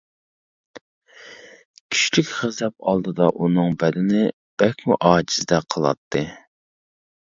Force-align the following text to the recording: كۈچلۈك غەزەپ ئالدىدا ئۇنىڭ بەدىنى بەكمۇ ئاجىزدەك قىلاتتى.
كۈچلۈك 1.17 2.33
غەزەپ 2.39 2.87
ئالدىدا 2.89 3.31
ئۇنىڭ 3.37 3.79
بەدىنى 3.85 4.27
بەكمۇ 4.65 5.03
ئاجىزدەك 5.13 5.73
قىلاتتى. 5.75 6.31